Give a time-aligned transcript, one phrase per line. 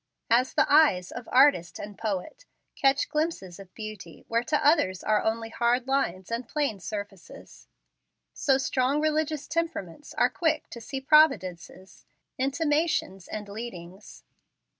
[0.31, 5.21] As the eyes of artist and poet catch glimpses of beauty where to others are
[5.21, 7.67] only hard lines and plain surfaces,
[8.33, 12.03] so strong religious temperaments are quick to see providences,
[12.39, 14.23] intimations, and leadings.